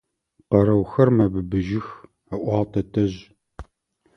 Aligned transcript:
Къэрэухэр 0.49 1.09
мэбыбыжьых,– 1.17 1.87
ыӏуагъ 2.35 2.69
тэтэжъ. 2.73 3.17